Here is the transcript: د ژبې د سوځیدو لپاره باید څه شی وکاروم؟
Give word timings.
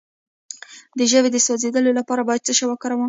د 0.97 0.99
ژبې 1.11 1.29
د 1.31 1.37
سوځیدو 1.45 1.79
لپاره 1.99 2.21
باید 2.27 2.45
څه 2.47 2.51
شی 2.57 2.65
وکاروم؟ 2.67 2.99